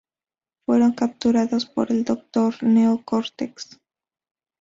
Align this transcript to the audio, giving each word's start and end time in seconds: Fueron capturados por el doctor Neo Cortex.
Fueron 0.65 0.93
capturados 0.93 1.67
por 1.67 1.91
el 1.91 2.03
doctor 2.03 2.55
Neo 2.63 3.03
Cortex. 3.05 3.79